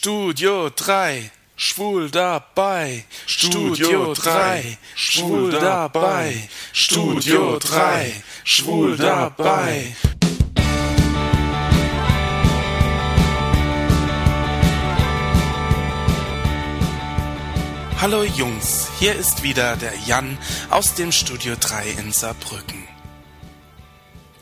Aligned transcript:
Studio 0.00 0.70
3, 0.70 1.28
schwul 1.56 2.08
dabei. 2.08 3.04
Studio 3.26 4.14
3, 4.14 4.78
schwul 4.94 5.50
dabei. 5.50 6.48
Studio 6.72 7.58
3, 7.58 8.22
schwul 8.44 8.96
dabei. 8.96 9.96
Hallo 18.00 18.22
Jungs, 18.22 18.86
hier 19.00 19.16
ist 19.16 19.42
wieder 19.42 19.74
der 19.74 19.98
Jan 20.06 20.38
aus 20.70 20.94
dem 20.94 21.10
Studio 21.10 21.56
3 21.58 21.90
in 21.98 22.12
Saarbrücken. 22.12 22.86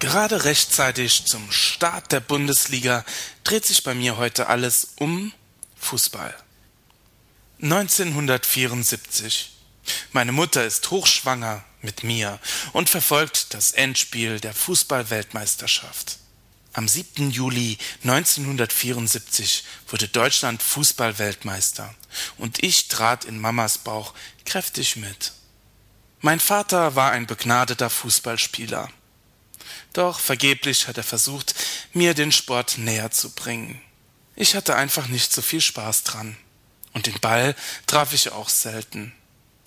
Gerade 0.00 0.44
rechtzeitig 0.44 1.24
zum 1.24 1.50
Start 1.50 2.12
der 2.12 2.20
Bundesliga 2.20 3.06
dreht 3.42 3.64
sich 3.64 3.82
bei 3.84 3.94
mir 3.94 4.18
heute 4.18 4.48
alles 4.48 4.88
um 4.98 5.32
Fußball. 5.76 6.34
1974. 7.62 9.52
Meine 10.12 10.32
Mutter 10.32 10.64
ist 10.64 10.90
hochschwanger 10.90 11.64
mit 11.80 12.02
mir 12.02 12.38
und 12.72 12.90
verfolgt 12.90 13.54
das 13.54 13.72
Endspiel 13.72 14.40
der 14.40 14.52
Fußballweltmeisterschaft. 14.52 16.18
Am 16.72 16.88
7. 16.88 17.30
Juli 17.30 17.78
1974 18.02 19.64
wurde 19.88 20.08
Deutschland 20.08 20.62
Fußballweltmeister 20.62 21.94
und 22.36 22.62
ich 22.62 22.88
trat 22.88 23.24
in 23.24 23.40
Mamas 23.40 23.78
Bauch 23.78 24.12
kräftig 24.44 24.96
mit. 24.96 25.32
Mein 26.20 26.40
Vater 26.40 26.94
war 26.94 27.12
ein 27.12 27.26
begnadeter 27.26 27.88
Fußballspieler. 27.88 28.90
Doch 29.94 30.20
vergeblich 30.20 30.88
hat 30.88 30.98
er 30.98 31.04
versucht, 31.04 31.54
mir 31.94 32.12
den 32.12 32.32
Sport 32.32 32.76
näher 32.76 33.10
zu 33.10 33.30
bringen. 33.30 33.80
Ich 34.36 34.54
hatte 34.54 34.76
einfach 34.76 35.08
nicht 35.08 35.32
so 35.32 35.40
viel 35.40 35.62
Spaß 35.62 36.04
dran. 36.04 36.36
Und 36.92 37.06
den 37.06 37.18
Ball 37.20 37.56
traf 37.86 38.12
ich 38.12 38.32
auch 38.32 38.50
selten. 38.50 39.12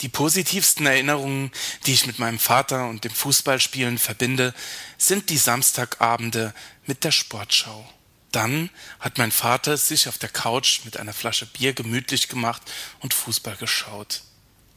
Die 0.02 0.10
positivsten 0.10 0.86
Erinnerungen, 0.86 1.52
die 1.86 1.94
ich 1.94 2.06
mit 2.06 2.20
meinem 2.20 2.40
Vater 2.40 2.88
und 2.88 3.04
dem 3.04 3.12
Fußballspielen 3.12 3.98
verbinde, 3.98 4.54
sind 4.98 5.30
die 5.30 5.38
Samstagabende 5.38 6.54
mit 6.86 7.04
der 7.04 7.12
Sportschau. 7.12 7.88
Dann 8.32 8.70
hat 9.00 9.18
mein 9.18 9.32
Vater 9.32 9.76
sich 9.76 10.08
auf 10.08 10.18
der 10.18 10.30
Couch 10.30 10.82
mit 10.86 10.98
einer 10.98 11.14
Flasche 11.14 11.48
Bier 11.48 11.74
gemütlich 11.74 12.30
gemacht 12.30 12.62
und 13.00 13.14
Fußball 13.14 13.58
geschaut. 13.58 14.22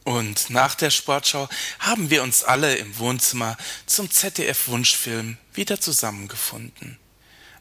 Und 0.03 0.49
nach 0.49 0.75
der 0.75 0.89
Sportschau 0.89 1.47
haben 1.79 2.09
wir 2.09 2.23
uns 2.23 2.43
alle 2.43 2.75
im 2.75 2.97
Wohnzimmer 2.97 3.55
zum 3.85 4.11
ZDF-Wunschfilm 4.11 5.37
wieder 5.53 5.79
zusammengefunden. 5.79 6.97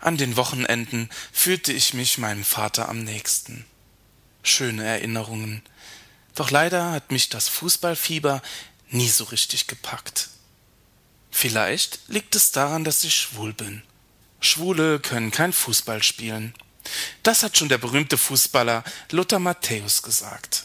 An 0.03 0.17
den 0.17 0.37
Wochenenden 0.37 1.09
fühlte 1.31 1.73
ich 1.73 1.95
mich 1.95 2.19
meinem 2.19 2.43
Vater 2.43 2.89
am 2.89 3.05
nächsten. 3.05 3.65
Schöne 4.43 4.85
Erinnerungen. 4.85 5.63
Doch 6.35 6.51
leider 6.51 6.91
hat 6.91 7.13
mich 7.13 7.29
das 7.29 7.49
Fußballfieber 7.49 8.43
nie 8.91 9.09
so 9.09 9.23
richtig 9.23 9.69
gepackt. 9.69 10.29
Vielleicht 11.31 12.01
liegt 12.09 12.35
es 12.35 12.51
daran, 12.51 12.83
dass 12.83 13.05
ich 13.05 13.15
schwul 13.15 13.53
bin. 13.53 13.83
Schwule 14.41 14.99
können 14.99 15.31
kein 15.31 15.53
Fußball 15.53 16.03
spielen. 16.03 16.53
Das 17.23 17.45
hat 17.45 17.57
schon 17.57 17.69
der 17.69 17.79
berühmte 17.79 18.19
Fußballer 18.19 18.83
Lothar 19.13 19.39
Matthäus 19.39 20.03
gesagt. 20.03 20.65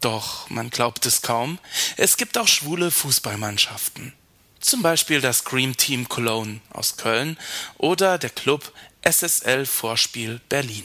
Doch 0.00 0.48
man 0.48 0.70
glaubt 0.70 1.04
es 1.04 1.20
kaum, 1.20 1.58
es 1.98 2.16
gibt 2.16 2.38
auch 2.38 2.48
schwule 2.48 2.90
Fußballmannschaften. 2.90 4.14
Zum 4.60 4.82
Beispiel 4.82 5.20
das 5.20 5.44
Cream 5.44 5.76
Team 5.76 6.08
Cologne 6.08 6.60
aus 6.70 6.96
Köln 6.96 7.38
oder 7.76 8.18
der 8.18 8.30
Club 8.30 8.72
SSL 9.02 9.66
Vorspiel 9.66 10.40
Berlin. 10.48 10.84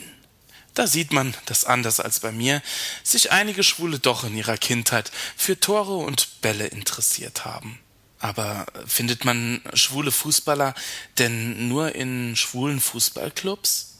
Da 0.74 0.86
sieht 0.86 1.12
man, 1.12 1.34
dass 1.46 1.64
anders 1.64 2.00
als 2.00 2.20
bei 2.20 2.32
mir 2.32 2.62
sich 3.02 3.30
einige 3.30 3.62
Schwule 3.62 4.00
doch 4.00 4.24
in 4.24 4.36
ihrer 4.36 4.58
Kindheit 4.58 5.10
für 5.36 5.58
Tore 5.58 5.96
und 5.96 6.40
Bälle 6.40 6.66
interessiert 6.66 7.44
haben. 7.44 7.78
Aber 8.18 8.66
findet 8.86 9.24
man 9.24 9.60
schwule 9.74 10.10
Fußballer 10.10 10.74
denn 11.18 11.68
nur 11.68 11.94
in 11.94 12.36
schwulen 12.36 12.80
Fußballclubs? 12.80 13.98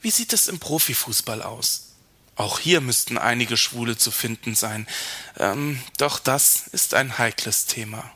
Wie 0.00 0.10
sieht 0.10 0.32
es 0.32 0.48
im 0.48 0.58
Profifußball 0.58 1.42
aus? 1.42 1.94
Auch 2.36 2.60
hier 2.60 2.80
müssten 2.80 3.18
einige 3.18 3.56
Schwule 3.56 3.96
zu 3.96 4.10
finden 4.10 4.54
sein. 4.54 4.86
Ähm, 5.38 5.82
doch 5.96 6.18
das 6.18 6.66
ist 6.68 6.94
ein 6.94 7.18
heikles 7.18 7.66
Thema. 7.66 8.10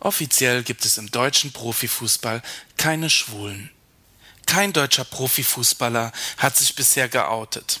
Offiziell 0.00 0.62
gibt 0.62 0.84
es 0.84 0.98
im 0.98 1.10
deutschen 1.10 1.52
Profifußball 1.52 2.42
keine 2.76 3.10
Schwulen. 3.10 3.70
Kein 4.46 4.72
deutscher 4.72 5.04
Profifußballer 5.04 6.12
hat 6.38 6.56
sich 6.56 6.74
bisher 6.74 7.08
geoutet. 7.08 7.80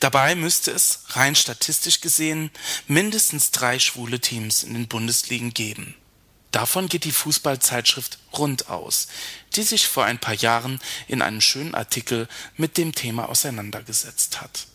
Dabei 0.00 0.34
müsste 0.34 0.70
es, 0.70 1.04
rein 1.10 1.34
statistisch 1.34 2.00
gesehen, 2.00 2.50
mindestens 2.88 3.52
drei 3.52 3.78
schwule 3.78 4.20
Teams 4.20 4.62
in 4.62 4.74
den 4.74 4.88
Bundesligen 4.88 5.54
geben. 5.54 5.94
Davon 6.50 6.88
geht 6.88 7.04
die 7.04 7.12
Fußballzeitschrift 7.12 8.18
Rund 8.34 8.68
aus, 8.68 9.08
die 9.56 9.62
sich 9.62 9.88
vor 9.88 10.04
ein 10.04 10.18
paar 10.18 10.34
Jahren 10.34 10.78
in 11.08 11.22
einem 11.22 11.40
schönen 11.40 11.74
Artikel 11.74 12.28
mit 12.56 12.76
dem 12.76 12.94
Thema 12.94 13.30
auseinandergesetzt 13.30 14.42
hat. 14.42 14.66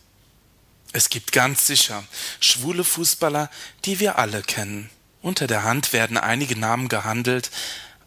Es 0.92 1.10
gibt 1.10 1.30
ganz 1.30 1.66
sicher 1.66 2.02
schwule 2.40 2.82
Fußballer, 2.82 3.50
die 3.84 4.00
wir 4.00 4.18
alle 4.18 4.42
kennen. 4.42 4.90
Unter 5.28 5.46
der 5.46 5.62
Hand 5.62 5.92
werden 5.92 6.16
einige 6.16 6.58
Namen 6.58 6.88
gehandelt, 6.88 7.50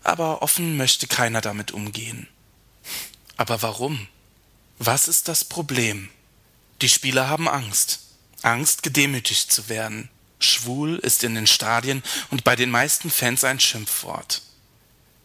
aber 0.02 0.42
offen 0.42 0.76
möchte 0.76 1.06
keiner 1.06 1.40
damit 1.40 1.72
umgehen. 1.72 2.28
Aber 3.38 3.62
warum? 3.62 4.08
Was 4.80 5.08
ist 5.08 5.28
das 5.28 5.46
Problem? 5.46 6.10
Die 6.82 6.90
Spieler 6.90 7.30
haben 7.30 7.48
Angst. 7.48 8.00
Angst, 8.42 8.82
gedemütigt 8.82 9.52
zu 9.52 9.70
werden. 9.70 10.10
Schwul 10.40 10.96
ist 10.96 11.24
in 11.24 11.36
den 11.36 11.46
Stadien 11.46 12.02
und 12.32 12.44
bei 12.44 12.56
den 12.56 12.72
meisten 12.72 13.12
Fans 13.12 13.44
ein 13.44 13.60
Schimpfwort. 13.60 14.42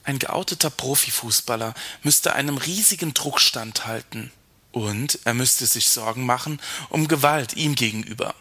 Ein 0.04 0.18
geouteter 0.18 0.68
Profifußballer 0.68 1.72
müsste 2.02 2.34
einem 2.34 2.58
riesigen 2.58 3.14
Druck 3.14 3.40
standhalten. 3.40 4.30
Und 4.70 5.18
er 5.24 5.32
müsste 5.32 5.64
sich 5.64 5.88
Sorgen 5.88 6.26
machen 6.26 6.60
um 6.90 7.08
Gewalt 7.08 7.54
ihm 7.54 7.74
gegenüber. 7.74 8.34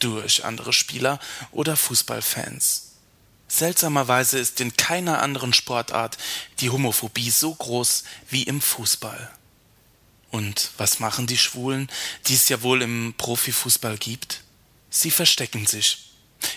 Durch 0.00 0.44
andere 0.44 0.72
Spieler 0.72 1.20
oder 1.52 1.76
Fußballfans. 1.76 2.85
Seltsamerweise 3.48 4.38
ist 4.38 4.60
in 4.60 4.76
keiner 4.76 5.22
anderen 5.22 5.52
Sportart 5.52 6.18
die 6.60 6.70
Homophobie 6.70 7.30
so 7.30 7.54
groß 7.54 8.04
wie 8.30 8.42
im 8.42 8.60
Fußball. 8.60 9.30
Und 10.30 10.72
was 10.76 10.98
machen 10.98 11.26
die 11.26 11.38
Schwulen, 11.38 11.88
die 12.26 12.34
es 12.34 12.48
ja 12.48 12.62
wohl 12.62 12.82
im 12.82 13.14
Profifußball 13.16 13.96
gibt? 13.98 14.42
Sie 14.90 15.10
verstecken 15.10 15.66
sich 15.66 16.10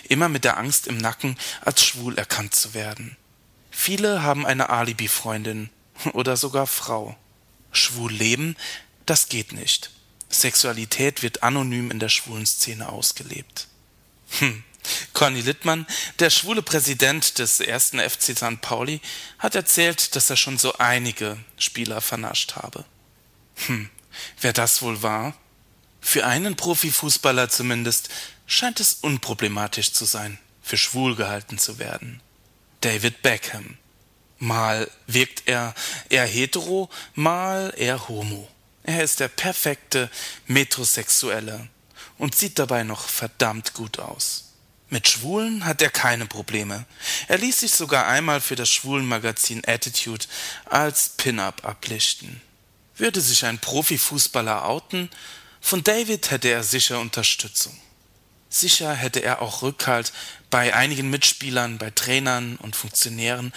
immer 0.08 0.28
mit 0.28 0.44
der 0.44 0.58
Angst 0.58 0.86
im 0.86 0.98
Nacken, 0.98 1.36
als 1.62 1.84
schwul 1.84 2.18
erkannt 2.18 2.54
zu 2.54 2.74
werden. 2.74 3.16
Viele 3.70 4.22
haben 4.22 4.44
eine 4.44 4.68
Alibi-Freundin 4.68 5.70
oder 6.12 6.36
sogar 6.36 6.66
Frau. 6.66 7.16
Schwul 7.72 8.12
leben, 8.12 8.56
das 9.06 9.28
geht 9.28 9.52
nicht. 9.52 9.90
Sexualität 10.28 11.22
wird 11.22 11.42
anonym 11.42 11.90
in 11.90 11.98
der 11.98 12.08
schwulen 12.08 12.46
Szene 12.46 12.88
ausgelebt. 12.88 13.68
Hm. 14.38 14.64
Conny 15.12 15.40
Littmann, 15.40 15.86
der 16.18 16.30
schwule 16.30 16.62
Präsident 16.62 17.38
des 17.38 17.60
ersten 17.60 17.98
FC 18.00 18.36
St. 18.36 18.60
Pauli, 18.60 19.00
hat 19.38 19.54
erzählt, 19.54 20.16
dass 20.16 20.30
er 20.30 20.36
schon 20.36 20.58
so 20.58 20.78
einige 20.78 21.38
Spieler 21.58 22.00
vernascht 22.00 22.56
habe. 22.56 22.84
Hm, 23.66 23.90
wer 24.40 24.52
das 24.52 24.82
wohl 24.82 25.02
war? 25.02 25.34
Für 26.00 26.26
einen 26.26 26.56
Profifußballer 26.56 27.48
zumindest 27.48 28.08
scheint 28.46 28.80
es 28.80 28.94
unproblematisch 28.94 29.92
zu 29.92 30.04
sein, 30.04 30.38
für 30.62 30.76
schwul 30.76 31.14
gehalten 31.14 31.58
zu 31.58 31.78
werden. 31.78 32.20
David 32.80 33.22
Beckham. 33.22 33.76
Mal 34.38 34.90
wirkt 35.06 35.42
er 35.46 35.74
eher 36.08 36.24
hetero, 36.24 36.88
mal 37.14 37.74
eher 37.76 38.08
homo. 38.08 38.48
Er 38.82 39.04
ist 39.04 39.20
der 39.20 39.28
perfekte 39.28 40.10
Metrosexuelle 40.46 41.68
und 42.16 42.34
sieht 42.34 42.58
dabei 42.58 42.82
noch 42.82 43.08
verdammt 43.08 43.74
gut 43.74 43.98
aus. 43.98 44.49
Mit 44.90 45.08
Schwulen 45.08 45.64
hat 45.64 45.80
er 45.82 45.90
keine 45.90 46.26
Probleme. 46.26 46.84
Er 47.28 47.38
ließ 47.38 47.60
sich 47.60 47.72
sogar 47.72 48.08
einmal 48.08 48.40
für 48.40 48.56
das 48.56 48.68
Schwulenmagazin 48.68 49.62
Attitude 49.64 50.26
als 50.64 51.10
Pin-up 51.10 51.64
ablichten. 51.64 52.40
Würde 52.96 53.20
sich 53.20 53.44
ein 53.44 53.60
Profifußballer 53.60 54.64
outen, 54.64 55.08
von 55.60 55.84
David 55.84 56.32
hätte 56.32 56.48
er 56.48 56.64
sicher 56.64 56.98
Unterstützung. 56.98 57.78
Sicher 58.48 58.92
hätte 58.92 59.20
er 59.20 59.42
auch 59.42 59.62
Rückhalt 59.62 60.12
bei 60.50 60.74
einigen 60.74 61.08
Mitspielern, 61.08 61.78
bei 61.78 61.90
Trainern 61.90 62.56
und 62.56 62.74
Funktionären 62.74 63.52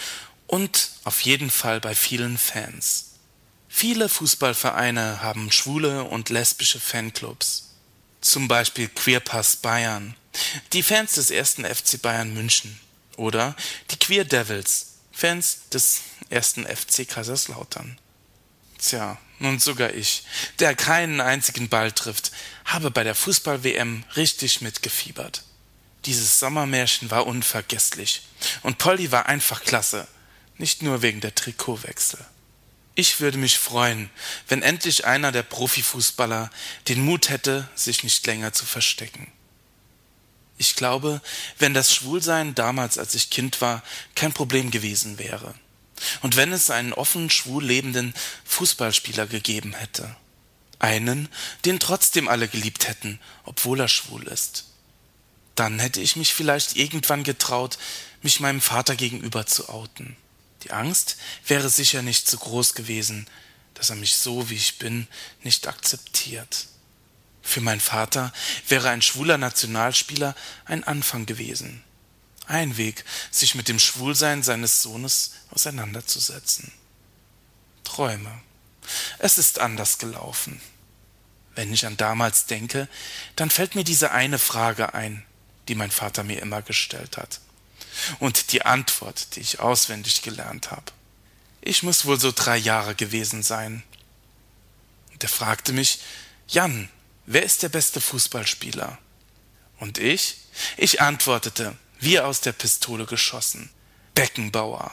und 0.46 0.90
auf 1.02 1.20
jeden 1.22 1.50
Fall 1.50 1.80
bei 1.80 1.96
vielen 1.96 2.38
Fans. 2.38 3.06
Viele 3.68 4.08
Fußballvereine 4.08 5.20
haben 5.20 5.50
schwule 5.50 6.04
und 6.04 6.28
lesbische 6.28 6.78
Fanclubs. 6.78 7.70
Zum 8.20 8.46
Beispiel 8.46 8.86
Queerpass 8.86 9.56
Bayern, 9.56 10.14
die 10.72 10.82
Fans 10.82 11.12
des 11.12 11.30
ersten 11.30 11.64
FC 11.64 12.00
Bayern 12.00 12.34
München 12.34 12.78
oder 13.16 13.56
die 13.90 13.98
Queer 13.98 14.24
Devils, 14.24 14.94
Fans 15.12 15.68
des 15.72 16.02
ersten 16.30 16.64
FC 16.66 17.08
Kaiserslautern. 17.08 17.98
Tja, 18.78 19.18
Und 19.40 19.62
sogar 19.62 19.94
ich, 19.94 20.24
der 20.58 20.74
keinen 20.74 21.20
einzigen 21.20 21.68
Ball 21.68 21.92
trifft, 21.92 22.32
habe 22.64 22.90
bei 22.90 23.04
der 23.04 23.14
Fußball-WM 23.14 24.04
richtig 24.16 24.60
mitgefiebert. 24.60 25.44
Dieses 26.04 26.38
Sommermärchen 26.38 27.10
war 27.10 27.26
unvergesslich. 27.26 28.22
Und 28.62 28.78
Polly 28.78 29.10
war 29.10 29.26
einfach 29.26 29.62
klasse. 29.62 30.06
Nicht 30.58 30.82
nur 30.82 31.02
wegen 31.02 31.20
der 31.20 31.34
Trikotwechsel. 31.34 32.20
Ich 32.94 33.20
würde 33.20 33.38
mich 33.38 33.58
freuen, 33.58 34.10
wenn 34.48 34.62
endlich 34.62 35.04
einer 35.04 35.32
der 35.32 35.42
Profifußballer 35.42 36.50
den 36.88 37.04
Mut 37.04 37.28
hätte, 37.28 37.68
sich 37.74 38.04
nicht 38.04 38.24
länger 38.26 38.52
zu 38.52 38.66
verstecken. 38.66 39.32
Ich 40.56 40.76
glaube, 40.76 41.20
wenn 41.58 41.74
das 41.74 41.94
Schwulsein 41.94 42.54
damals, 42.54 42.98
als 42.98 43.14
ich 43.14 43.30
Kind 43.30 43.60
war, 43.60 43.82
kein 44.14 44.32
Problem 44.32 44.70
gewesen 44.70 45.18
wäre. 45.18 45.54
Und 46.22 46.36
wenn 46.36 46.52
es 46.52 46.70
einen 46.70 46.92
offen 46.92 47.30
schwul 47.30 47.64
lebenden 47.64 48.14
Fußballspieler 48.44 49.26
gegeben 49.26 49.74
hätte. 49.74 50.16
Einen, 50.78 51.28
den 51.64 51.80
trotzdem 51.80 52.28
alle 52.28 52.48
geliebt 52.48 52.88
hätten, 52.88 53.18
obwohl 53.44 53.80
er 53.80 53.88
schwul 53.88 54.24
ist. 54.24 54.66
Dann 55.54 55.78
hätte 55.78 56.00
ich 56.00 56.16
mich 56.16 56.34
vielleicht 56.34 56.76
irgendwann 56.76 57.22
getraut, 57.24 57.78
mich 58.22 58.40
meinem 58.40 58.60
Vater 58.60 58.96
gegenüber 58.96 59.46
zu 59.46 59.68
outen. 59.68 60.16
Die 60.64 60.72
Angst 60.72 61.16
wäre 61.46 61.68
sicher 61.68 62.02
nicht 62.02 62.28
so 62.28 62.38
groß 62.38 62.74
gewesen, 62.74 63.26
dass 63.74 63.90
er 63.90 63.96
mich 63.96 64.16
so, 64.16 64.50
wie 64.50 64.56
ich 64.56 64.78
bin, 64.78 65.06
nicht 65.42 65.68
akzeptiert. 65.68 66.66
Für 67.44 67.60
meinen 67.60 67.80
Vater 67.80 68.32
wäre 68.66 68.88
ein 68.88 69.02
schwuler 69.02 69.38
Nationalspieler 69.38 70.34
ein 70.64 70.82
Anfang 70.82 71.26
gewesen. 71.26 71.84
Ein 72.46 72.76
Weg, 72.76 73.04
sich 73.30 73.54
mit 73.54 73.68
dem 73.68 73.78
Schwulsein 73.78 74.42
seines 74.42 74.82
Sohnes 74.82 75.34
auseinanderzusetzen. 75.50 76.72
Träume. 77.84 78.40
Es 79.18 79.38
ist 79.38 79.60
anders 79.60 79.98
gelaufen. 79.98 80.60
Wenn 81.54 81.72
ich 81.72 81.86
an 81.86 81.96
damals 81.96 82.46
denke, 82.46 82.88
dann 83.36 83.50
fällt 83.50 83.74
mir 83.74 83.84
diese 83.84 84.10
eine 84.10 84.38
Frage 84.38 84.94
ein, 84.94 85.24
die 85.68 85.74
mein 85.74 85.90
Vater 85.90 86.24
mir 86.24 86.42
immer 86.42 86.62
gestellt 86.62 87.16
hat 87.16 87.40
und 88.18 88.52
die 88.52 88.64
Antwort, 88.64 89.36
die 89.36 89.40
ich 89.40 89.60
auswendig 89.60 90.22
gelernt 90.22 90.70
habe. 90.70 90.92
Ich 91.60 91.82
muss 91.82 92.04
wohl 92.04 92.18
so 92.18 92.32
drei 92.32 92.56
Jahre 92.56 92.94
gewesen 92.94 93.42
sein. 93.42 93.82
Und 95.12 95.22
er 95.22 95.28
fragte 95.28 95.72
mich, 95.72 96.00
Jan, 96.48 96.88
wer 97.26 97.42
ist 97.42 97.62
der 97.62 97.68
beste 97.68 98.00
Fußballspieler? 98.00 98.98
Und 99.78 99.98
ich? 99.98 100.38
Ich 100.76 101.00
antwortete, 101.00 101.76
wie 102.00 102.20
aus 102.20 102.40
der 102.40 102.52
Pistole 102.52 103.06
geschossen, 103.06 103.70
Beckenbauer. 104.14 104.92